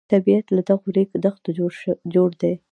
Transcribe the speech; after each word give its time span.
طبیعت 0.13 0.45
له 0.55 0.61
دغو 0.69 0.87
ریګ 0.95 1.09
دښتو 1.25 1.49
جوړ 2.13 2.29
دی. 2.41 2.53